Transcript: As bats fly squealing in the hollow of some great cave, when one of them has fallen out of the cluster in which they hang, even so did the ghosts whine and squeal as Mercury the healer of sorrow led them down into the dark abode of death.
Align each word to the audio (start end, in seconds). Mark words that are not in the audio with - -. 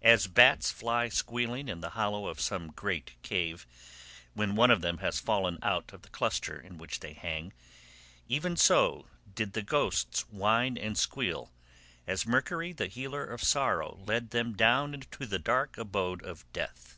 As 0.00 0.28
bats 0.28 0.70
fly 0.72 1.10
squealing 1.10 1.68
in 1.68 1.82
the 1.82 1.90
hollow 1.90 2.26
of 2.28 2.40
some 2.40 2.70
great 2.70 3.16
cave, 3.20 3.66
when 4.32 4.54
one 4.56 4.70
of 4.70 4.80
them 4.80 4.96
has 5.04 5.20
fallen 5.20 5.58
out 5.60 5.92
of 5.92 6.00
the 6.00 6.08
cluster 6.08 6.58
in 6.58 6.78
which 6.78 7.00
they 7.00 7.12
hang, 7.12 7.52
even 8.30 8.56
so 8.56 9.08
did 9.34 9.52
the 9.52 9.60
ghosts 9.60 10.22
whine 10.30 10.78
and 10.78 10.96
squeal 10.96 11.52
as 12.06 12.24
Mercury 12.26 12.72
the 12.72 12.86
healer 12.86 13.26
of 13.26 13.42
sorrow 13.44 13.98
led 14.06 14.30
them 14.30 14.54
down 14.54 14.94
into 14.94 15.26
the 15.26 15.38
dark 15.38 15.76
abode 15.76 16.24
of 16.24 16.50
death. 16.54 16.96